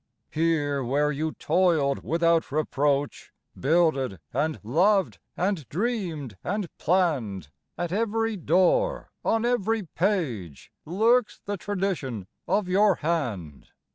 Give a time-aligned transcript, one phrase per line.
[0.31, 8.35] Here where you toiled without reproach, Builded and loved and dreamed and planned, At every
[8.35, 13.67] door, on every page, Lurks the tradition of your hand.